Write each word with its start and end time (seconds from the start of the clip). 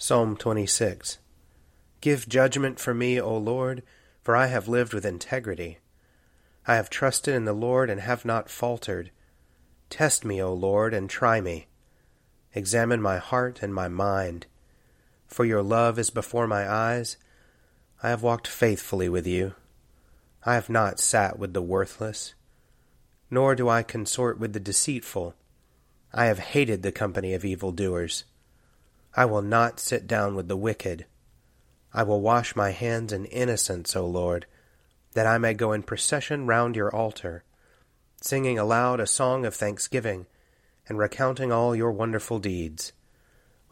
Psalm 0.00 0.36
26 0.36 1.18
Give 2.00 2.28
judgment 2.28 2.78
for 2.78 2.94
me, 2.94 3.20
O 3.20 3.36
Lord, 3.36 3.82
for 4.22 4.36
I 4.36 4.46
have 4.46 4.68
lived 4.68 4.94
with 4.94 5.04
integrity. 5.04 5.78
I 6.68 6.76
have 6.76 6.88
trusted 6.88 7.34
in 7.34 7.46
the 7.46 7.52
Lord 7.52 7.90
and 7.90 8.00
have 8.00 8.24
not 8.24 8.48
faltered. 8.48 9.10
Test 9.90 10.24
me, 10.24 10.40
O 10.40 10.54
Lord, 10.54 10.94
and 10.94 11.10
try 11.10 11.40
me. 11.40 11.66
Examine 12.54 13.02
my 13.02 13.18
heart 13.18 13.60
and 13.60 13.74
my 13.74 13.88
mind. 13.88 14.46
For 15.26 15.44
your 15.44 15.64
love 15.64 15.98
is 15.98 16.10
before 16.10 16.46
my 16.46 16.70
eyes. 16.70 17.16
I 18.00 18.10
have 18.10 18.22
walked 18.22 18.46
faithfully 18.46 19.08
with 19.08 19.26
you. 19.26 19.54
I 20.46 20.54
have 20.54 20.70
not 20.70 21.00
sat 21.00 21.40
with 21.40 21.54
the 21.54 21.60
worthless, 21.60 22.34
nor 23.32 23.56
do 23.56 23.68
I 23.68 23.82
consort 23.82 24.38
with 24.38 24.52
the 24.52 24.60
deceitful. 24.60 25.34
I 26.14 26.26
have 26.26 26.38
hated 26.38 26.84
the 26.84 26.92
company 26.92 27.34
of 27.34 27.44
evildoers. 27.44 28.22
I 29.14 29.24
will 29.24 29.42
not 29.42 29.80
sit 29.80 30.06
down 30.06 30.34
with 30.34 30.48
the 30.48 30.56
wicked. 30.56 31.06
I 31.92 32.02
will 32.02 32.20
wash 32.20 32.54
my 32.54 32.70
hands 32.70 33.12
in 33.12 33.24
innocence, 33.26 33.96
O 33.96 34.06
Lord, 34.06 34.46
that 35.14 35.26
I 35.26 35.38
may 35.38 35.54
go 35.54 35.72
in 35.72 35.82
procession 35.82 36.46
round 36.46 36.76
your 36.76 36.94
altar, 36.94 37.44
singing 38.20 38.58
aloud 38.58 39.00
a 39.00 39.06
song 39.06 39.46
of 39.46 39.54
thanksgiving, 39.54 40.26
and 40.88 40.98
recounting 40.98 41.50
all 41.50 41.74
your 41.74 41.90
wonderful 41.90 42.38
deeds. 42.38 42.92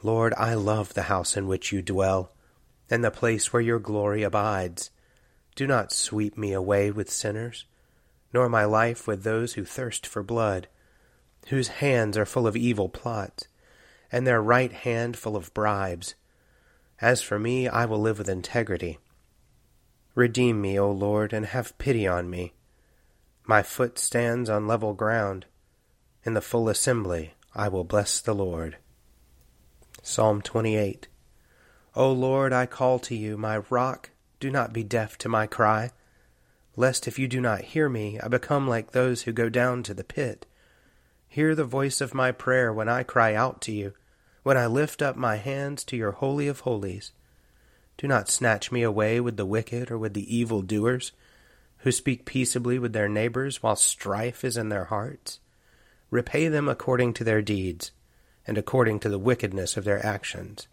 Lord, 0.03 0.35
I 0.35 0.55
love 0.55 0.95
the 0.95 1.03
house 1.03 1.37
in 1.37 1.47
which 1.47 1.73
you 1.73 1.83
dwell, 1.83 2.33
and 2.91 3.05
the 3.05 3.11
place 3.11 3.53
where 3.53 3.63
your 3.63 3.79
glory 3.79 4.23
abides. 4.23 4.91
Do 5.55 5.67
not 5.67 5.93
sweep 5.93 6.37
me 6.37 6.53
away 6.53 6.91
with 6.91 7.11
sinners, 7.11 7.67
nor 8.33 8.49
my 8.49 8.65
life 8.65 9.07
with 9.07 9.23
those 9.23 9.55
who 9.55 9.65
thirst 9.65 10.07
for 10.07 10.23
blood, 10.23 10.69
whose 11.49 11.69
hands 11.69 12.17
are 12.17 12.27
full 12.27 12.47
of 12.47 12.57
evil 12.57 12.89
plots 12.89 13.49
and 14.11 14.27
their 14.27 14.43
right 14.43 14.73
hand 14.73 15.17
full 15.17 15.37
of 15.37 15.53
bribes. 15.55 16.15
As 17.01 17.23
for 17.23 17.39
me, 17.39 17.69
I 17.69 17.85
will 17.85 18.01
live 18.01 18.19
with 18.19 18.29
integrity. 18.29 18.99
Redeem 20.15 20.61
me, 20.61 20.79
O 20.79 20.91
Lord, 20.91 21.33
and 21.33 21.47
have 21.47 21.77
pity 21.79 22.07
on 22.07 22.31
me. 22.31 22.55
My 23.45 23.63
foot 23.63 23.99
stands 23.99 24.49
on 24.49 24.67
level 24.67 24.95
ground. 24.95 25.47
In 26.25 26.35
the 26.35 26.41
full 26.41 26.69
assembly 26.69 27.35
I 27.55 27.69
will 27.69 27.85
bless 27.85 28.21
the 28.21 28.35
Lord. 28.35 28.79
Psalm 30.03 30.43
28 30.43 31.09
O 31.95 32.13
Lord, 32.13 32.53
I 32.53 32.67
call 32.67 32.99
to 33.01 33.15
you, 33.15 33.37
my 33.37 33.59
rock, 33.71 34.11
do 34.41 34.51
not 34.51 34.73
be 34.73 34.83
deaf 34.83 35.17
to 35.19 35.29
my 35.29 35.47
cry, 35.47 35.91
lest 36.77 37.09
if 37.09 37.19
you 37.19 37.27
do 37.29 37.41
not 37.41 37.63
hear 37.63 37.89
me, 37.89 38.21
I 38.21 38.29
become 38.29 38.69
like 38.69 38.91
those 38.91 39.23
who 39.23 39.33
go 39.33 39.49
down 39.49 39.83
to 39.85 39.95
the 39.95 40.05
pit. 40.05 40.45
Hear 41.29 41.55
the 41.55 41.65
voice 41.65 42.01
of 42.01 42.15
my 42.15 42.33
prayer 42.33 42.73
when 42.73 42.89
I 42.89 43.03
cry 43.03 43.35
out 43.35 43.61
to 43.63 43.73
you, 43.73 43.93
when 44.43 44.57
I 44.57 44.67
lift 44.67 45.03
up 45.03 45.17
my 45.17 45.37
hands 45.37 45.85
to 45.85 45.97
your 45.97 46.13
Holy 46.13 46.49
of 46.49 46.61
Holies. 46.61 47.13
Do 47.99 48.07
not 48.07 48.29
snatch 48.29 48.71
me 48.71 48.83
away 48.83 49.21
with 49.21 49.37
the 49.37 49.47
wicked 49.47 49.91
or 49.91 49.99
with 49.99 50.15
the 50.15 50.35
evil 50.35 50.63
doers, 50.63 51.13
who 51.79 51.93
speak 51.93 52.25
peaceably 52.25 52.79
with 52.79 52.93
their 52.93 53.09
neighbors 53.09 53.63
while 53.63 53.77
strife 53.77 54.45
is 54.45 54.57
in 54.57 54.69
their 54.69 54.85
hearts. 54.85 55.41
Repay 56.11 56.49
them 56.49 56.69
according 56.69 57.13
to 57.15 57.25
their 57.25 57.43
deeds, 57.43 57.91
and 58.47 58.57
according 58.57 59.01
to 59.01 59.09
the 59.09 59.19
wickedness 59.19 59.77
of 59.77 59.85
their 59.85 60.05
actions. 60.05 60.69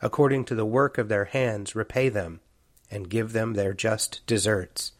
According 0.00 0.44
to 0.46 0.54
the 0.54 0.66
work 0.66 0.98
of 0.98 1.08
their 1.08 1.26
hands, 1.26 1.74
repay 1.74 2.08
them, 2.08 2.40
and 2.90 3.08
give 3.08 3.32
them 3.32 3.54
their 3.54 3.72
just 3.72 4.20
deserts. 4.26 4.92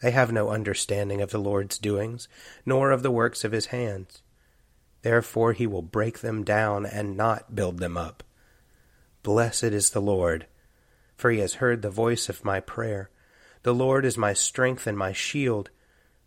They 0.00 0.10
have 0.10 0.32
no 0.32 0.50
understanding 0.50 1.22
of 1.22 1.30
the 1.30 1.38
Lord's 1.38 1.78
doings, 1.78 2.28
nor 2.64 2.90
of 2.90 3.02
the 3.02 3.10
works 3.10 3.44
of 3.44 3.52
his 3.52 3.66
hands. 3.66 4.22
Therefore 5.02 5.52
he 5.52 5.66
will 5.66 5.82
break 5.82 6.20
them 6.20 6.44
down 6.44 6.84
and 6.84 7.16
not 7.16 7.54
build 7.54 7.78
them 7.78 7.96
up. 7.96 8.22
Blessed 9.22 9.64
is 9.64 9.90
the 9.90 10.00
Lord, 10.00 10.46
for 11.16 11.30
he 11.30 11.38
has 11.38 11.54
heard 11.54 11.82
the 11.82 11.90
voice 11.90 12.28
of 12.28 12.44
my 12.44 12.60
prayer. 12.60 13.10
The 13.62 13.74
Lord 13.74 14.04
is 14.04 14.18
my 14.18 14.32
strength 14.32 14.86
and 14.86 14.98
my 14.98 15.12
shield. 15.12 15.70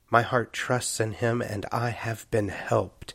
My 0.10 0.24
heart 0.24 0.52
trusts 0.52 1.00
in 1.00 1.14
him, 1.14 1.42
and 1.42 1.66
I 1.72 1.92
have 1.92 2.30
been 2.32 2.50
helped. 2.50 3.14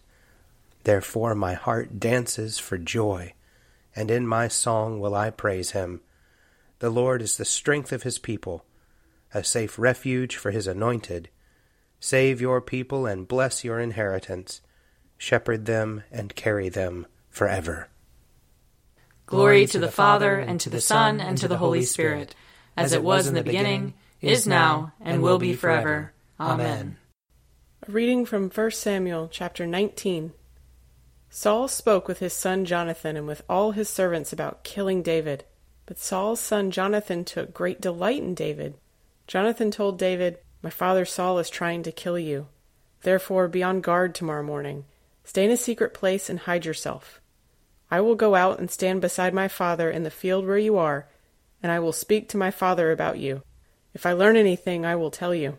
Therefore 0.84 1.34
my 1.34 1.54
heart 1.54 1.98
dances 1.98 2.58
for 2.58 2.78
joy, 2.78 3.32
and 3.96 4.10
in 4.10 4.26
my 4.26 4.48
song 4.48 5.00
will 5.00 5.14
I 5.14 5.30
praise 5.30 5.72
him. 5.72 6.00
The 6.78 6.90
Lord 6.90 7.22
is 7.22 7.36
the 7.36 7.44
strength 7.44 7.90
of 7.92 8.04
his 8.04 8.18
people 8.18 8.64
a 9.34 9.42
safe 9.42 9.78
refuge 9.78 10.36
for 10.36 10.52
his 10.52 10.68
anointed. 10.68 11.28
Save 11.98 12.40
your 12.40 12.60
people 12.60 13.04
and 13.04 13.26
bless 13.26 13.64
your 13.64 13.80
inheritance. 13.80 14.60
Shepherd 15.18 15.66
them 15.66 16.04
and 16.12 16.36
carry 16.36 16.68
them 16.68 17.06
forever. 17.28 17.88
Glory 19.26 19.66
to 19.66 19.78
the 19.78 19.90
Father, 19.90 20.38
and 20.38 20.60
to 20.60 20.70
the 20.70 20.80
Son, 20.80 21.20
and 21.20 21.36
to 21.38 21.48
the 21.48 21.56
Holy 21.56 21.82
Spirit, 21.82 22.34
as 22.76 22.92
it 22.92 23.02
was 23.02 23.26
in 23.26 23.34
the 23.34 23.42
beginning, 23.42 23.94
is 24.20 24.46
now, 24.46 24.92
and 25.00 25.22
will 25.22 25.38
be 25.38 25.54
forever. 25.54 26.12
Amen. 26.38 26.98
A 27.88 27.90
reading 27.90 28.26
from 28.26 28.50
1 28.50 28.70
Samuel 28.72 29.28
chapter 29.32 29.66
19. 29.66 30.32
Saul 31.30 31.66
spoke 31.66 32.06
with 32.06 32.18
his 32.18 32.32
son 32.32 32.64
Jonathan 32.64 33.16
and 33.16 33.26
with 33.26 33.42
all 33.48 33.72
his 33.72 33.88
servants 33.88 34.32
about 34.32 34.62
killing 34.62 35.02
David. 35.02 35.44
But 35.86 35.98
Saul's 35.98 36.40
son 36.40 36.70
Jonathan 36.70 37.24
took 37.24 37.52
great 37.52 37.80
delight 37.80 38.22
in 38.22 38.34
David 38.34 38.74
Jonathan 39.26 39.70
told 39.70 39.98
David, 39.98 40.38
My 40.62 40.70
father 40.70 41.04
Saul 41.04 41.38
is 41.38 41.50
trying 41.50 41.82
to 41.82 41.92
kill 41.92 42.18
you. 42.18 42.48
Therefore 43.02 43.48
be 43.48 43.62
on 43.62 43.80
guard 43.80 44.14
tomorrow 44.14 44.42
morning. 44.42 44.84
Stay 45.24 45.44
in 45.44 45.50
a 45.50 45.56
secret 45.56 45.94
place 45.94 46.28
and 46.28 46.40
hide 46.40 46.64
yourself. 46.64 47.20
I 47.90 48.00
will 48.00 48.14
go 48.14 48.34
out 48.34 48.58
and 48.58 48.70
stand 48.70 49.00
beside 49.00 49.34
my 49.34 49.48
father 49.48 49.90
in 49.90 50.02
the 50.02 50.10
field 50.10 50.46
where 50.46 50.58
you 50.58 50.76
are, 50.76 51.08
and 51.62 51.70
I 51.70 51.78
will 51.78 51.92
speak 51.92 52.28
to 52.30 52.36
my 52.36 52.50
father 52.50 52.90
about 52.90 53.18
you. 53.18 53.42
If 53.94 54.04
I 54.04 54.12
learn 54.12 54.36
anything, 54.36 54.84
I 54.84 54.96
will 54.96 55.10
tell 55.10 55.34
you. 55.34 55.58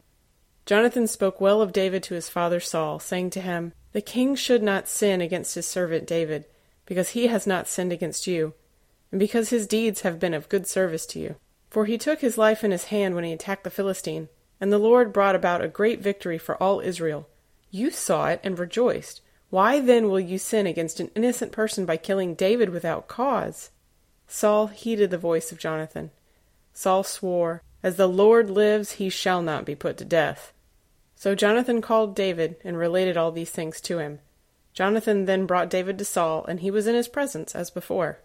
Jonathan 0.65 1.07
spoke 1.07 1.39
well 1.39 1.61
of 1.61 1.71
David 1.71 2.03
to 2.03 2.15
his 2.15 2.29
father 2.29 2.59
Saul, 2.59 2.99
saying 2.99 3.29
to 3.31 3.41
him, 3.41 3.73
The 3.93 4.01
king 4.01 4.35
should 4.35 4.63
not 4.63 4.87
sin 4.87 5.21
against 5.21 5.55
his 5.55 5.67
servant 5.67 6.07
David, 6.07 6.45
because 6.85 7.09
he 7.09 7.27
has 7.27 7.47
not 7.47 7.67
sinned 7.67 7.93
against 7.93 8.27
you, 8.27 8.53
and 9.11 9.19
because 9.19 9.49
his 9.49 9.67
deeds 9.67 10.01
have 10.01 10.19
been 10.19 10.33
of 10.33 10.49
good 10.49 10.67
service 10.67 11.05
to 11.07 11.19
you. 11.19 11.35
For 11.75 11.83
he 11.83 11.97
took 11.97 12.21
his 12.21 12.37
life 12.37 12.63
in 12.63 12.71
his 12.71 12.85
hand 12.85 13.15
when 13.15 13.25
he 13.25 13.33
attacked 13.33 13.65
the 13.65 13.69
Philistine, 13.69 14.29
and 14.61 14.71
the 14.71 14.77
Lord 14.77 15.11
brought 15.11 15.35
about 15.35 15.61
a 15.61 15.67
great 15.67 15.99
victory 15.99 16.37
for 16.37 16.55
all 16.55 16.79
Israel. 16.79 17.27
You 17.69 17.91
saw 17.91 18.27
it 18.27 18.39
and 18.45 18.57
rejoiced. 18.57 19.19
Why 19.49 19.81
then 19.81 20.07
will 20.07 20.21
you 20.21 20.37
sin 20.37 20.67
against 20.67 21.01
an 21.01 21.11
innocent 21.15 21.51
person 21.51 21.85
by 21.85 21.97
killing 21.97 22.33
David 22.33 22.69
without 22.69 23.09
cause? 23.09 23.71
Saul 24.25 24.67
heeded 24.67 25.11
the 25.11 25.17
voice 25.17 25.51
of 25.51 25.57
Jonathan. 25.57 26.11
Saul 26.71 27.03
swore, 27.03 27.61
As 27.83 27.97
the 27.97 28.07
Lord 28.07 28.49
lives, 28.49 28.93
he 28.93 29.09
shall 29.09 29.41
not 29.41 29.65
be 29.65 29.75
put 29.75 29.97
to 29.97 30.05
death. 30.05 30.53
So 31.17 31.35
Jonathan 31.35 31.81
called 31.81 32.15
David 32.15 32.55
and 32.63 32.77
related 32.77 33.17
all 33.17 33.33
these 33.33 33.51
things 33.51 33.81
to 33.81 33.97
him. 33.97 34.19
Jonathan 34.71 35.25
then 35.25 35.45
brought 35.45 35.69
David 35.69 35.97
to 35.97 36.05
Saul, 36.05 36.45
and 36.45 36.61
he 36.61 36.71
was 36.71 36.87
in 36.87 36.95
his 36.95 37.09
presence 37.09 37.53
as 37.53 37.69
before. 37.69 38.19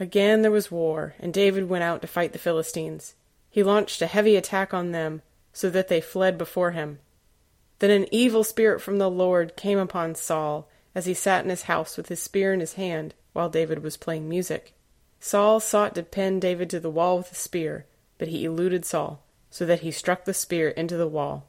Again 0.00 0.42
there 0.42 0.50
was 0.50 0.70
war, 0.70 1.14
and 1.18 1.34
David 1.34 1.68
went 1.68 1.84
out 1.84 2.02
to 2.02 2.08
fight 2.08 2.32
the 2.32 2.38
Philistines. 2.38 3.14
He 3.50 3.62
launched 3.62 4.00
a 4.00 4.06
heavy 4.06 4.36
attack 4.36 4.72
on 4.72 4.92
them, 4.92 5.22
so 5.52 5.70
that 5.70 5.88
they 5.88 6.00
fled 6.00 6.38
before 6.38 6.70
him. 6.70 7.00
Then 7.80 7.90
an 7.90 8.06
evil 8.12 8.44
spirit 8.44 8.80
from 8.80 8.98
the 8.98 9.10
Lord 9.10 9.56
came 9.56 9.78
upon 9.78 10.14
Saul 10.14 10.68
as 10.94 11.06
he 11.06 11.14
sat 11.14 11.44
in 11.44 11.50
his 11.50 11.62
house 11.62 11.96
with 11.96 12.08
his 12.08 12.22
spear 12.22 12.52
in 12.52 12.60
his 12.60 12.74
hand 12.74 13.14
while 13.32 13.48
David 13.48 13.82
was 13.82 13.96
playing 13.96 14.28
music. 14.28 14.74
Saul 15.20 15.60
sought 15.60 15.94
to 15.94 16.02
pin 16.02 16.38
David 16.38 16.70
to 16.70 16.80
the 16.80 16.90
wall 16.90 17.18
with 17.18 17.32
a 17.32 17.34
spear, 17.34 17.86
but 18.18 18.28
he 18.28 18.44
eluded 18.44 18.84
Saul, 18.84 19.24
so 19.50 19.64
that 19.66 19.80
he 19.80 19.90
struck 19.90 20.24
the 20.24 20.34
spear 20.34 20.68
into 20.68 20.96
the 20.96 21.08
wall. 21.08 21.48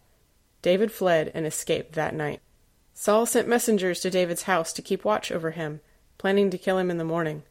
David 0.61 0.91
fled 0.91 1.31
and 1.33 1.45
escaped 1.45 1.93
that 1.93 2.15
night. 2.15 2.41
Saul 2.93 3.25
sent 3.25 3.47
messengers 3.47 4.01
to 4.01 4.09
David's 4.09 4.43
house 4.43 4.73
to 4.73 4.81
keep 4.81 5.05
watch 5.05 5.31
over 5.31 5.51
him, 5.51 5.81
planning 6.17 6.49
to 6.49 6.57
kill 6.57 6.77
him 6.77 6.91
in 6.91 6.97
the 6.97 7.03
morning. 7.03 7.43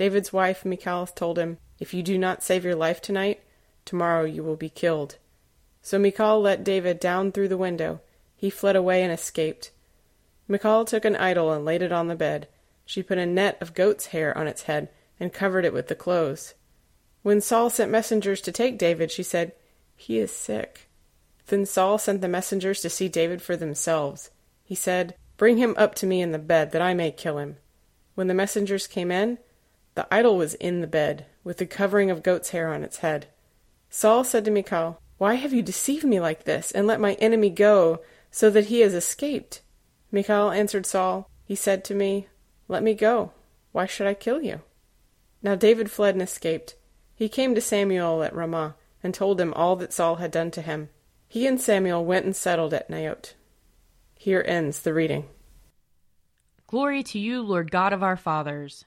David's 0.00 0.32
wife 0.32 0.64
Michal 0.64 1.06
told 1.08 1.38
him, 1.38 1.58
If 1.78 1.92
you 1.92 2.02
do 2.02 2.16
not 2.16 2.42
save 2.42 2.64
your 2.64 2.74
life 2.74 3.02
tonight, 3.02 3.42
tomorrow 3.84 4.24
you 4.24 4.42
will 4.42 4.56
be 4.56 4.70
killed. 4.70 5.18
So 5.82 5.98
Michal 5.98 6.40
let 6.40 6.64
David 6.64 6.98
down 6.98 7.32
through 7.32 7.48
the 7.48 7.58
window. 7.58 8.00
He 8.34 8.48
fled 8.48 8.76
away 8.76 9.02
and 9.02 9.12
escaped. 9.12 9.72
Michal 10.48 10.86
took 10.86 11.04
an 11.04 11.16
idol 11.16 11.52
and 11.52 11.66
laid 11.66 11.82
it 11.82 11.92
on 11.92 12.08
the 12.08 12.16
bed. 12.16 12.48
She 12.86 13.02
put 13.02 13.18
a 13.18 13.26
net 13.26 13.58
of 13.60 13.74
goat's 13.74 14.06
hair 14.06 14.34
on 14.38 14.46
its 14.46 14.62
head 14.62 14.88
and 15.20 15.34
covered 15.34 15.66
it 15.66 15.74
with 15.74 15.88
the 15.88 15.94
clothes. 15.94 16.54
When 17.20 17.42
Saul 17.42 17.68
sent 17.68 17.90
messengers 17.90 18.40
to 18.40 18.52
take 18.52 18.78
David, 18.78 19.10
she 19.10 19.22
said, 19.22 19.52
He 19.96 20.18
is 20.18 20.32
sick. 20.32 20.88
Then 21.48 21.66
Saul 21.66 21.98
sent 21.98 22.22
the 22.22 22.26
messengers 22.26 22.80
to 22.80 22.88
see 22.88 23.10
David 23.10 23.42
for 23.42 23.54
themselves. 23.54 24.30
He 24.64 24.74
said, 24.74 25.14
Bring 25.36 25.58
him 25.58 25.74
up 25.76 25.94
to 25.96 26.06
me 26.06 26.22
in 26.22 26.32
the 26.32 26.38
bed, 26.38 26.72
that 26.72 26.80
I 26.80 26.94
may 26.94 27.10
kill 27.10 27.36
him. 27.36 27.58
When 28.14 28.28
the 28.28 28.34
messengers 28.34 28.86
came 28.86 29.10
in, 29.10 29.36
the 30.00 30.14
idol 30.14 30.38
was 30.38 30.54
in 30.54 30.80
the 30.80 30.86
bed, 30.86 31.26
with 31.44 31.58
the 31.58 31.66
covering 31.66 32.10
of 32.10 32.22
goat's 32.22 32.52
hair 32.52 32.72
on 32.72 32.82
its 32.82 33.00
head. 33.00 33.26
Saul 33.90 34.24
said 34.24 34.46
to 34.46 34.50
Michal, 34.50 34.98
why 35.18 35.34
have 35.34 35.52
you 35.52 35.60
deceived 35.60 36.04
me 36.04 36.18
like 36.18 36.44
this, 36.44 36.72
and 36.72 36.86
let 36.86 37.02
my 37.02 37.12
enemy 37.16 37.50
go, 37.50 38.00
so 38.30 38.48
that 38.48 38.68
he 38.68 38.80
has 38.80 38.94
escaped? 38.94 39.60
Michal 40.10 40.52
answered 40.52 40.86
Saul, 40.86 41.28
He 41.44 41.54
said 41.54 41.84
to 41.84 41.94
me, 41.94 42.28
Let 42.66 42.82
me 42.82 42.94
go. 42.94 43.32
Why 43.72 43.84
should 43.84 44.06
I 44.06 44.14
kill 44.14 44.40
you? 44.40 44.62
Now 45.42 45.54
David 45.54 45.90
fled 45.90 46.14
and 46.14 46.22
escaped. 46.22 46.76
He 47.14 47.28
came 47.28 47.54
to 47.54 47.60
Samuel 47.60 48.22
at 48.22 48.34
Ramah, 48.34 48.76
and 49.02 49.12
told 49.12 49.38
him 49.38 49.52
all 49.52 49.76
that 49.76 49.92
Saul 49.92 50.14
had 50.14 50.30
done 50.30 50.50
to 50.52 50.62
him. 50.62 50.88
He 51.28 51.46
and 51.46 51.60
Samuel 51.60 52.06
went 52.06 52.24
and 52.24 52.34
settled 52.34 52.72
at 52.72 52.88
Naioth. 52.88 53.34
Here 54.14 54.42
ends 54.48 54.80
the 54.80 54.94
reading. 54.94 55.28
Glory 56.66 57.02
to 57.02 57.18
you, 57.18 57.42
Lord 57.42 57.70
God 57.70 57.92
of 57.92 58.02
our 58.02 58.16
fathers. 58.16 58.86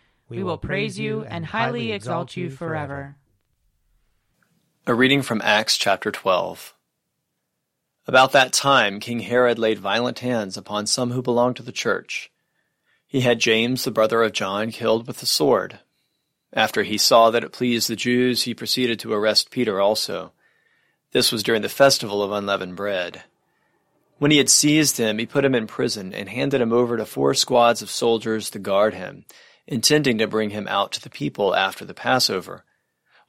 We 0.31 0.43
will 0.43 0.57
praise 0.57 0.97
you 0.97 1.25
and 1.25 1.47
highly 1.47 1.91
exalt 1.91 2.37
you 2.37 2.49
forever. 2.49 3.17
A 4.87 4.93
reading 4.93 5.23
from 5.23 5.41
Acts 5.43 5.75
chapter 5.75 6.09
12. 6.09 6.73
About 8.07 8.31
that 8.31 8.53
time, 8.53 9.01
King 9.01 9.19
Herod 9.19 9.59
laid 9.59 9.79
violent 9.79 10.19
hands 10.19 10.55
upon 10.55 10.87
some 10.87 11.11
who 11.11 11.21
belonged 11.21 11.57
to 11.57 11.63
the 11.63 11.73
church. 11.73 12.31
He 13.05 13.19
had 13.19 13.39
James, 13.39 13.83
the 13.83 13.91
brother 13.91 14.23
of 14.23 14.31
John, 14.31 14.71
killed 14.71 15.05
with 15.05 15.17
the 15.17 15.25
sword. 15.25 15.79
After 16.53 16.83
he 16.83 16.97
saw 16.97 17.29
that 17.29 17.43
it 17.43 17.51
pleased 17.51 17.89
the 17.89 17.97
Jews, 17.97 18.43
he 18.43 18.53
proceeded 18.53 19.01
to 19.01 19.11
arrest 19.11 19.51
Peter 19.51 19.81
also. 19.81 20.31
This 21.11 21.33
was 21.33 21.43
during 21.43 21.61
the 21.61 21.67
festival 21.67 22.23
of 22.23 22.31
unleavened 22.31 22.77
bread. 22.77 23.23
When 24.17 24.31
he 24.31 24.37
had 24.37 24.49
seized 24.49 24.95
him, 24.95 25.17
he 25.17 25.25
put 25.25 25.43
him 25.43 25.55
in 25.55 25.67
prison 25.67 26.13
and 26.13 26.29
handed 26.29 26.61
him 26.61 26.71
over 26.71 26.95
to 26.95 27.05
four 27.05 27.33
squads 27.33 27.81
of 27.81 27.89
soldiers 27.89 28.49
to 28.51 28.59
guard 28.59 28.93
him, 28.93 29.25
intending 29.71 30.17
to 30.17 30.27
bring 30.27 30.49
him 30.49 30.67
out 30.67 30.91
to 30.91 31.01
the 31.01 31.09
people 31.09 31.55
after 31.55 31.85
the 31.85 31.93
Passover. 31.93 32.65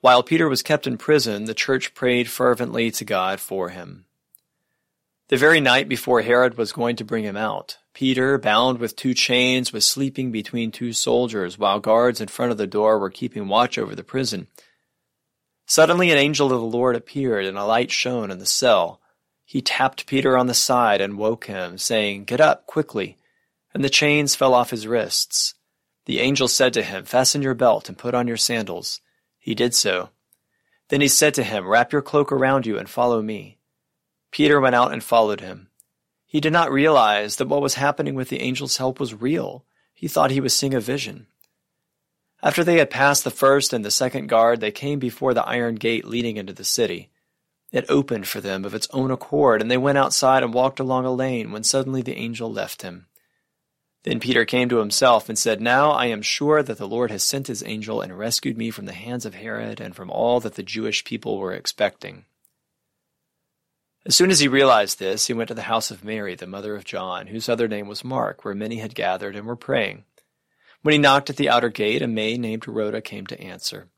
While 0.01 0.25
Peter 0.25 0.49
was 0.49 0.65
kept 0.65 0.89
in 0.89 0.99
prison, 0.99 1.45
the 1.45 1.55
church 1.55 1.95
prayed 1.95 2.29
fervently 2.29 2.91
to 2.91 3.05
God 3.05 3.39
for 3.39 3.69
him. 3.69 4.07
The 5.29 5.37
very 5.37 5.61
night 5.61 5.89
before 5.89 6.23
Herod 6.23 6.59
was 6.59 6.73
going 6.73 6.97
to 6.97 7.05
bring 7.05 7.23
him 7.23 7.37
out, 7.37 7.79
Peter, 7.95 8.39
bound 8.39 8.81
with 8.81 8.97
two 8.97 9.15
chains, 9.15 9.73
was 9.73 9.87
sleeping 9.87 10.33
between 10.33 10.73
two 10.73 10.93
soldiers 10.93 11.59
while 11.59 11.79
guards 11.79 12.21
in 12.21 12.27
front 12.27 12.51
of 12.51 12.59
the 12.59 12.67
door 12.67 12.99
were 12.99 13.09
keeping 13.09 13.47
watch 13.47 13.79
over 13.79 13.95
the 13.95 14.03
prison. 14.03 14.49
Suddenly 15.67 16.11
an 16.11 16.19
angel 16.19 16.53
of 16.53 16.61
the 16.61 16.67
Lord 16.67 16.97
appeared 16.97 17.47
and 17.47 17.57
a 17.57 17.65
light 17.65 17.93
shone 17.93 18.33
in 18.33 18.39
the 18.39 18.47
cell. 18.47 19.01
He 19.45 19.63
tapped 19.63 20.07
Peter 20.07 20.37
on 20.37 20.49
the 20.49 20.55
side 20.55 21.01
and 21.01 21.17
woke 21.17 21.47
him, 21.47 21.79
saying, 21.79 22.25
Get 22.25 22.41
up 22.41 22.67
quickly. 22.67 23.17
And 23.73 23.85
the 23.85 23.89
chains 23.89 24.35
fell 24.35 24.55
off 24.55 24.71
his 24.71 24.89
wrists. 24.89 25.55
The 26.05 26.21
angel 26.21 26.49
said 26.49 26.73
to 26.75 26.83
him, 26.83 27.05
Fasten 27.05 27.43
your 27.43 27.55
belt 27.55 27.89
and 27.89 27.97
put 27.97 28.15
on 28.15 28.27
your 28.27 28.37
sandals. 28.37 29.01
He 29.39 29.55
did 29.55 29.75
so. 29.75 30.11
Then 30.89 31.01
he 31.01 31.09
said 31.09 31.35
to 31.35 31.45
him, 31.45 31.67
Wrap 31.67 31.93
your 31.93 32.03
cloak 32.03 32.33
around 32.33 32.67
you 32.67 32.79
and 32.79 32.89
follow 32.89 33.23
me. 33.23 33.59
Peter 34.31 34.61
went 34.61 34.75
out 34.75 34.93
and 34.93 35.03
followed 35.03 35.41
him. 35.41 35.69
He 36.27 36.41
did 36.41 36.53
not 36.53 36.73
realize 36.73 37.37
that 37.37 37.49
what 37.49 37.63
was 37.63 37.75
happening 37.75 38.15
with 38.15 38.31
the 38.31 38.41
angel's 38.41 38.79
help 38.79 38.99
was 38.99 39.15
real. 39.15 39.65
He 39.95 40.09
thought 40.09 40.31
he 40.31 40.41
was 40.41 40.55
seeing 40.55 40.75
a 40.75 40.81
vision. 40.81 41.27
After 42.43 42.65
they 42.65 42.79
had 42.79 42.91
passed 42.91 43.23
the 43.23 43.31
first 43.31 43.73
and 43.73 43.85
the 43.85 43.91
second 43.91 44.27
guard, 44.27 44.61
they 44.61 44.73
came 44.73 44.99
before 44.99 45.35
the 45.35 45.47
iron 45.47 45.77
gate 45.77 46.05
leading 46.05 46.39
into 46.39 46.53
the 46.53 46.65
city. 46.65 47.11
It 47.71 47.87
opened 47.89 48.27
for 48.27 48.41
them 48.41 48.65
of 48.65 48.75
its 48.75 48.89
own 48.93 49.11
accord, 49.11 49.63
and 49.63 49.71
they 49.71 49.77
went 49.77 49.99
outside 49.99 50.43
and 50.43 50.53
walked 50.53 50.81
along 50.81 51.05
a 51.05 51.13
lane 51.13 51.53
when 51.53 51.63
suddenly 51.63 52.03
the 52.03 52.17
angel 52.17 52.53
left 52.53 52.83
him. 52.83 53.07
Then 54.05 54.19
Peter 54.19 54.45
came 54.45 54.69
to 54.69 54.79
himself 54.79 55.29
and 55.29 55.39
said, 55.39 55.61
Now 55.61 55.93
I 55.93 56.07
am 56.07 56.23
sure 56.23 56.63
that 56.63 56.79
the 56.79 56.89
Lord 56.89 57.11
has 57.11 57.23
sent 57.23 57.47
his 57.47 57.63
angel 57.65 58.01
and 58.01 58.19
rescued 58.19 58.59
me 58.59 58.71
from 58.71 58.87
the 58.87 58.93
hands 58.93 59.25
of 59.25 59.35
Herod 59.35 59.81
and 59.81 59.95
from 59.95 60.11
all 60.11 60.41
that 60.41 60.55
the 60.55 60.63
Jewish 60.63 61.05
people 61.05 61.39
were 61.39 61.53
expecting. 61.53 62.25
As 64.05 64.17
soon 64.17 64.31
as 64.33 64.41
he 64.41 64.49
realized 64.49 64.99
this, 64.99 65.29
he 65.29 65.33
went 65.33 65.47
to 65.49 65.55
the 65.55 65.63
house 65.63 65.93
of 65.93 66.03
Mary, 66.03 66.35
the 66.35 66.49
mother 66.49 66.75
of 66.75 66.85
John, 66.85 67.29
whose 67.29 67.49
other 67.49 67.69
name 67.69 67.87
was 67.87 68.03
Mark, 68.03 68.45
where 68.45 68.55
many 68.55 68.79
had 68.79 68.97
gathered 68.97 69.37
and 69.37 69.47
were 69.47 69.55
praying. 69.55 70.05
When 70.83 70.93
he 70.93 70.99
knocked 70.99 71.31
at 71.31 71.37
the 71.37 71.49
outer 71.49 71.69
gate, 71.69 72.03
a 72.03 72.09
maid 72.09 72.41
named 72.41 72.67
Rhoda 72.67 73.01
came 73.01 73.27
to 73.29 73.41
answer. 73.41 73.89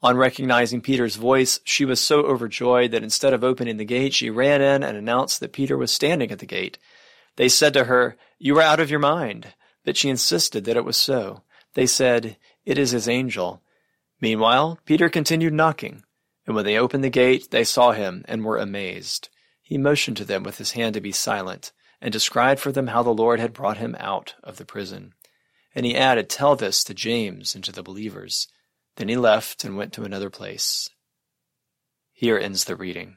On 0.00 0.16
recognizing 0.16 0.80
Peter's 0.80 1.16
voice, 1.16 1.58
she 1.64 1.84
was 1.84 2.00
so 2.00 2.20
overjoyed 2.22 2.92
that 2.92 3.02
instead 3.02 3.32
of 3.32 3.42
opening 3.42 3.76
the 3.76 3.84
gate, 3.84 4.14
she 4.14 4.30
ran 4.30 4.60
in 4.62 4.84
and 4.84 4.96
announced 4.96 5.40
that 5.40 5.52
Peter 5.52 5.76
was 5.76 5.90
standing 5.90 6.30
at 6.30 6.38
the 6.38 6.46
gate. 6.46 6.78
They 7.36 7.48
said 7.48 7.72
to 7.74 7.84
her, 7.84 8.16
You 8.38 8.58
are 8.58 8.62
out 8.62 8.80
of 8.80 8.90
your 8.90 9.00
mind. 9.00 9.54
But 9.84 9.96
she 9.96 10.08
insisted 10.08 10.64
that 10.64 10.76
it 10.76 10.84
was 10.84 10.96
so. 10.96 11.42
They 11.74 11.86
said, 11.86 12.36
It 12.64 12.78
is 12.78 12.92
his 12.92 13.08
angel. 13.08 13.62
Meanwhile, 14.20 14.78
Peter 14.84 15.08
continued 15.08 15.52
knocking. 15.52 16.04
And 16.46 16.54
when 16.54 16.64
they 16.64 16.78
opened 16.78 17.04
the 17.04 17.10
gate, 17.10 17.50
they 17.50 17.64
saw 17.64 17.92
him 17.92 18.24
and 18.28 18.44
were 18.44 18.58
amazed. 18.58 19.28
He 19.60 19.78
motioned 19.78 20.16
to 20.18 20.24
them 20.24 20.42
with 20.42 20.58
his 20.58 20.72
hand 20.72 20.94
to 20.94 21.00
be 21.00 21.12
silent, 21.12 21.72
and 22.00 22.12
described 22.12 22.60
for 22.60 22.72
them 22.72 22.88
how 22.88 23.02
the 23.02 23.10
Lord 23.14 23.40
had 23.40 23.52
brought 23.52 23.78
him 23.78 23.96
out 23.98 24.34
of 24.42 24.56
the 24.56 24.64
prison. 24.64 25.14
And 25.74 25.86
he 25.86 25.96
added, 25.96 26.28
Tell 26.28 26.56
this 26.56 26.84
to 26.84 26.94
James 26.94 27.54
and 27.54 27.64
to 27.64 27.72
the 27.72 27.82
believers. 27.82 28.48
Then 28.96 29.08
he 29.08 29.16
left 29.16 29.64
and 29.64 29.76
went 29.76 29.92
to 29.94 30.04
another 30.04 30.30
place. 30.30 30.88
Here 32.12 32.38
ends 32.38 32.64
the 32.64 32.76
reading. 32.76 33.16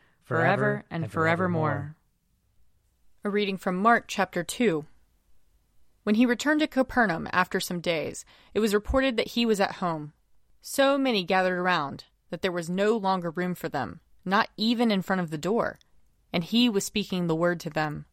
forever 0.31 0.85
and 0.89 1.11
forevermore. 1.11 1.95
A 3.25 3.29
reading 3.29 3.57
from 3.57 3.75
Mark 3.75 4.05
chapter 4.07 4.45
2. 4.45 4.85
When 6.03 6.15
he 6.15 6.25
returned 6.25 6.61
to 6.61 6.67
Capernaum 6.67 7.27
after 7.33 7.59
some 7.59 7.81
days, 7.81 8.23
it 8.53 8.61
was 8.61 8.73
reported 8.73 9.17
that 9.17 9.29
he 9.29 9.45
was 9.45 9.59
at 9.59 9.73
home. 9.73 10.13
So 10.61 10.97
many 10.97 11.25
gathered 11.25 11.59
around 11.59 12.05
that 12.29 12.41
there 12.41 12.51
was 12.51 12.69
no 12.69 12.95
longer 12.95 13.29
room 13.29 13.55
for 13.55 13.67
them, 13.67 13.99
not 14.23 14.47
even 14.55 14.89
in 14.89 15.01
front 15.01 15.21
of 15.21 15.31
the 15.31 15.37
door, 15.37 15.79
and 16.31 16.45
he 16.45 16.69
was 16.69 16.85
speaking 16.85 17.27
the 17.27 17.35
word 17.35 17.59
to 17.59 17.69
them. 17.69 18.05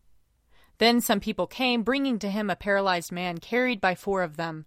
Then 0.79 1.01
some 1.01 1.21
people 1.21 1.47
came, 1.47 1.85
bringing 1.85 2.19
to 2.19 2.31
him 2.31 2.51
a 2.51 2.57
paralyzed 2.57 3.13
man 3.13 3.39
carried 3.39 3.81
by 3.81 3.95
four 3.95 4.25
of 4.25 4.37
them. 4.37 4.67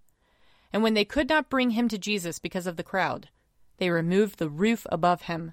And 0.72 0.82
when 0.82 0.94
they 0.94 1.04
could 1.04 1.28
not 1.28 1.50
bring 1.50 1.72
him 1.72 1.86
to 1.88 1.98
Jesus 1.98 2.38
because 2.38 2.66
of 2.66 2.76
the 2.78 2.82
crowd, 2.82 3.28
they 3.76 3.90
removed 3.90 4.38
the 4.38 4.48
roof 4.48 4.86
above 4.90 5.22
him 5.22 5.52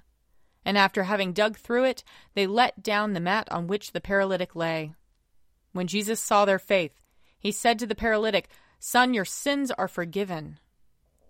and 0.64 0.76
after 0.76 1.04
having 1.04 1.32
dug 1.32 1.56
through 1.56 1.84
it, 1.84 2.04
they 2.34 2.46
let 2.46 2.82
down 2.82 3.12
the 3.12 3.20
mat 3.20 3.50
on 3.50 3.66
which 3.66 3.92
the 3.92 4.00
paralytic 4.00 4.54
lay. 4.54 4.94
When 5.72 5.86
Jesus 5.86 6.20
saw 6.20 6.44
their 6.44 6.58
faith, 6.58 6.92
he 7.38 7.52
said 7.52 7.78
to 7.78 7.86
the 7.86 7.94
paralytic, 7.94 8.48
Son, 8.78 9.14
your 9.14 9.24
sins 9.24 9.70
are 9.70 9.88
forgiven. 9.88 10.58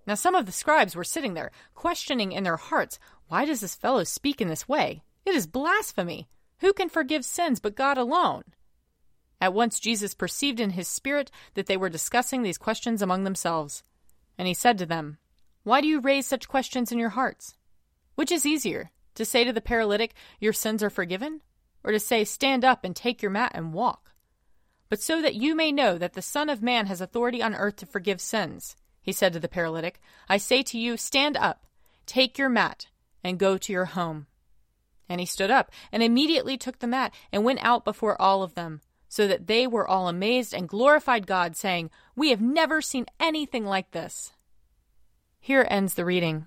Now 0.06 0.14
some 0.14 0.34
of 0.34 0.46
the 0.46 0.52
scribes 0.52 0.96
were 0.96 1.04
sitting 1.04 1.34
there, 1.34 1.52
questioning 1.74 2.32
in 2.32 2.44
their 2.44 2.56
hearts, 2.56 2.98
Why 3.28 3.44
does 3.44 3.60
this 3.60 3.74
fellow 3.74 4.04
speak 4.04 4.40
in 4.40 4.48
this 4.48 4.68
way? 4.68 5.02
It 5.24 5.34
is 5.34 5.46
blasphemy. 5.46 6.28
Who 6.58 6.72
can 6.72 6.88
forgive 6.88 7.24
sins 7.24 7.60
but 7.60 7.74
God 7.74 7.98
alone? 7.98 8.42
At 9.40 9.54
once 9.54 9.80
Jesus 9.80 10.14
perceived 10.14 10.60
in 10.60 10.70
his 10.70 10.88
spirit 10.88 11.30
that 11.54 11.66
they 11.66 11.76
were 11.76 11.88
discussing 11.88 12.42
these 12.42 12.58
questions 12.58 13.00
among 13.00 13.24
themselves. 13.24 13.82
And 14.36 14.46
he 14.46 14.54
said 14.54 14.76
to 14.78 14.86
them, 14.86 15.18
Why 15.62 15.80
do 15.80 15.86
you 15.86 16.00
raise 16.00 16.26
such 16.26 16.48
questions 16.48 16.92
in 16.92 16.98
your 16.98 17.10
hearts? 17.10 17.54
Which 18.16 18.32
is 18.32 18.44
easier? 18.44 18.90
To 19.20 19.26
say 19.26 19.44
to 19.44 19.52
the 19.52 19.60
paralytic, 19.60 20.14
Your 20.38 20.54
sins 20.54 20.82
are 20.82 20.88
forgiven? 20.88 21.42
Or 21.84 21.92
to 21.92 22.00
say, 22.00 22.24
Stand 22.24 22.64
up 22.64 22.84
and 22.84 22.96
take 22.96 23.20
your 23.20 23.30
mat 23.30 23.52
and 23.54 23.74
walk? 23.74 24.14
But 24.88 25.02
so 25.02 25.20
that 25.20 25.34
you 25.34 25.54
may 25.54 25.72
know 25.72 25.98
that 25.98 26.14
the 26.14 26.22
Son 26.22 26.48
of 26.48 26.62
Man 26.62 26.86
has 26.86 27.02
authority 27.02 27.42
on 27.42 27.54
earth 27.54 27.76
to 27.76 27.86
forgive 27.86 28.18
sins, 28.18 28.76
he 29.02 29.12
said 29.12 29.34
to 29.34 29.38
the 29.38 29.46
paralytic, 29.46 30.00
I 30.26 30.38
say 30.38 30.62
to 30.62 30.78
you, 30.78 30.96
Stand 30.96 31.36
up, 31.36 31.66
take 32.06 32.38
your 32.38 32.48
mat, 32.48 32.86
and 33.22 33.38
go 33.38 33.58
to 33.58 33.72
your 33.74 33.84
home. 33.84 34.26
And 35.06 35.20
he 35.20 35.26
stood 35.26 35.50
up, 35.50 35.70
and 35.92 36.02
immediately 36.02 36.56
took 36.56 36.78
the 36.78 36.86
mat, 36.86 37.12
and 37.30 37.44
went 37.44 37.62
out 37.62 37.84
before 37.84 38.18
all 38.22 38.42
of 38.42 38.54
them, 38.54 38.80
so 39.06 39.28
that 39.28 39.48
they 39.48 39.66
were 39.66 39.86
all 39.86 40.08
amazed 40.08 40.54
and 40.54 40.66
glorified 40.66 41.26
God, 41.26 41.56
saying, 41.56 41.90
We 42.16 42.30
have 42.30 42.40
never 42.40 42.80
seen 42.80 43.04
anything 43.20 43.66
like 43.66 43.90
this. 43.90 44.32
Here 45.40 45.66
ends 45.68 45.92
the 45.92 46.06
reading. 46.06 46.46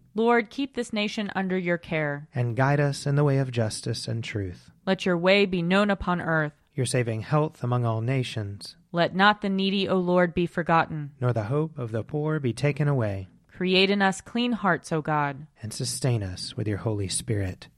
Lord, 0.13 0.49
keep 0.49 0.75
this 0.75 0.91
nation 0.91 1.31
under 1.35 1.57
your 1.57 1.77
care. 1.77 2.27
And 2.35 2.55
guide 2.55 2.81
us 2.81 3.05
in 3.05 3.15
the 3.15 3.23
way 3.23 3.37
of 3.37 3.51
justice 3.51 4.07
and 4.07 4.23
truth. 4.23 4.69
Let 4.85 5.05
your 5.05 5.17
way 5.17 5.45
be 5.45 5.61
known 5.61 5.89
upon 5.89 6.19
earth. 6.21 6.51
Your 6.75 6.85
saving 6.85 7.21
health 7.21 7.63
among 7.63 7.85
all 7.85 8.01
nations. 8.01 8.75
Let 8.91 9.15
not 9.15 9.41
the 9.41 9.49
needy, 9.49 9.87
O 9.87 9.95
Lord, 9.97 10.33
be 10.33 10.45
forgotten. 10.45 11.11
Nor 11.21 11.31
the 11.31 11.43
hope 11.43 11.77
of 11.77 11.91
the 11.91 12.03
poor 12.03 12.39
be 12.39 12.51
taken 12.51 12.89
away. 12.89 13.29
Create 13.55 13.89
in 13.89 14.01
us 14.01 14.19
clean 14.19 14.51
hearts, 14.51 14.91
O 14.91 15.01
God. 15.01 15.47
And 15.61 15.71
sustain 15.71 16.23
us 16.23 16.57
with 16.57 16.67
your 16.67 16.79
Holy 16.79 17.07
Spirit. 17.07 17.69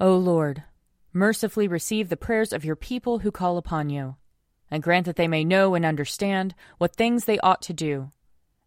O 0.00 0.16
Lord, 0.16 0.64
mercifully 1.12 1.68
receive 1.68 2.08
the 2.08 2.16
prayers 2.16 2.52
of 2.52 2.64
your 2.64 2.76
people 2.76 3.20
who 3.20 3.30
call 3.30 3.58
upon 3.58 3.90
you, 3.90 4.16
and 4.70 4.82
grant 4.82 5.06
that 5.06 5.16
they 5.16 5.28
may 5.28 5.44
know 5.44 5.74
and 5.74 5.84
understand 5.84 6.54
what 6.78 6.96
things 6.96 7.24
they 7.24 7.38
ought 7.40 7.62
to 7.62 7.72
do 7.72 8.10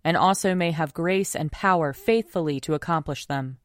and 0.03 0.17
also 0.17 0.55
may 0.55 0.71
have 0.71 0.93
grace 0.93 1.35
and 1.35 1.51
power 1.51 1.93
faithfully 1.93 2.59
to 2.61 2.73
accomplish 2.73 3.25
them. 3.25 3.57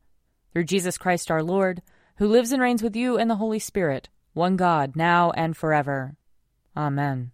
Through 0.52 0.64
Jesus 0.64 0.98
Christ 0.98 1.30
our 1.30 1.42
Lord, 1.42 1.82
who 2.16 2.28
lives 2.28 2.52
and 2.52 2.62
reigns 2.62 2.82
with 2.82 2.96
you 2.96 3.18
in 3.18 3.28
the 3.28 3.36
Holy 3.36 3.58
Spirit, 3.58 4.08
one 4.32 4.56
God, 4.56 4.96
now 4.96 5.30
and 5.32 5.56
forever. 5.56 6.16
Amen. 6.76 7.32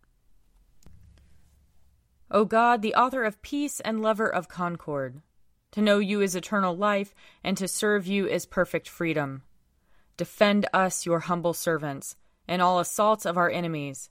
O 2.31 2.45
God, 2.45 2.81
the 2.81 2.95
author 2.95 3.25
of 3.25 3.43
peace 3.43 3.81
and 3.81 4.01
lover 4.01 4.29
of 4.29 4.49
concord, 4.49 5.21
to 5.73 5.83
know 5.83 5.99
you 5.99 6.21
is 6.21 6.35
eternal 6.35 6.77
life, 6.77 7.15
and 7.43 7.57
to 7.57 7.69
serve 7.69 8.07
you 8.07 8.27
is 8.27 8.47
perfect 8.47 8.89
freedom. 8.89 9.43
Defend 10.17 10.67
us, 10.73 11.07
your 11.07 11.21
humble 11.21 11.55
servants, 11.55 12.17
in 12.47 12.61
all 12.61 12.79
assaults 12.79 13.27
of 13.27 13.37
our 13.37 13.51
enemies 13.51 14.11